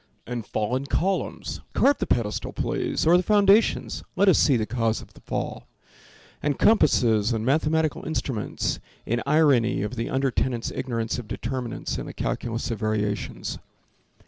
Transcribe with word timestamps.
And 0.25 0.47
fallen 0.47 0.87
columns! 0.87 1.61
Carve 1.73 1.99
the 1.99 2.07
pedestal, 2.07 2.53
please, 2.53 3.05
Or 3.05 3.17
the 3.17 3.21
foundations; 3.21 4.03
let 4.15 4.29
us 4.29 4.39
see 4.39 4.57
the 4.57 4.65
cause 4.65 4.99
of 4.99 5.13
the 5.13 5.21
fall. 5.21 5.67
And 6.41 6.57
compasses 6.57 7.31
and 7.33 7.45
mathematical 7.45 8.07
instruments, 8.07 8.79
In 9.05 9.21
irony 9.27 9.83
of 9.83 9.95
the 9.97 10.09
under 10.09 10.31
tenants, 10.31 10.71
ignorance 10.73 11.19
Of 11.19 11.27
determinants 11.27 11.99
and 11.99 12.09
the 12.09 12.13
calculus 12.13 12.71
of 12.71 12.79
variations. 12.79 13.59